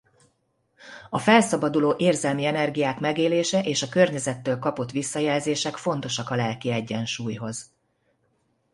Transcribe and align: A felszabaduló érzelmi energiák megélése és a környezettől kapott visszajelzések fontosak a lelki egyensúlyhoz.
A 1.09 1.19
felszabaduló 1.19 1.95
érzelmi 1.97 2.45
energiák 2.45 2.99
megélése 2.99 3.63
és 3.63 3.81
a 3.81 3.89
környezettől 3.89 4.59
kapott 4.59 4.91
visszajelzések 4.91 5.75
fontosak 5.75 6.29
a 6.29 6.35
lelki 6.35 6.71
egyensúlyhoz. 6.71 7.69